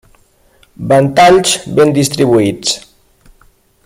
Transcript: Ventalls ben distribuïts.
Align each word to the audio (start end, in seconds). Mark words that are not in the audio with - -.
Ventalls 0.91 1.53
ben 1.79 1.93
distribuïts. 1.99 2.73